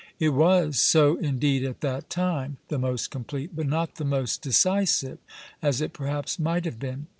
It 0.17 0.29
was 0.29 0.81
so 0.81 1.17
indeed 1.17 1.63
at 1.63 1.81
that 1.81 2.09
time, 2.09 2.57
the 2.69 2.79
most 2.79 3.11
complete, 3.11 3.55
but 3.55 3.67
not 3.67 3.97
the 3.97 4.03
most 4.03 4.41
decisive, 4.41 5.19
as 5.61 5.79
it 5.79 5.93
perhaps 5.93 6.39
might 6.39 6.65
have 6.65 6.79
been. 6.79 7.05